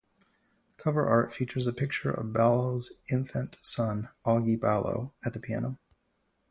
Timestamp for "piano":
5.39-5.77